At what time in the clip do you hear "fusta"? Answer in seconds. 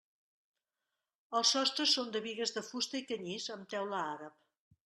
2.71-3.01